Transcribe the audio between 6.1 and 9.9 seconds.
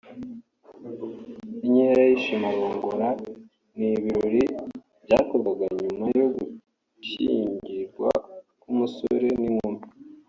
yo gushyingirwa k’umusore n’inkumi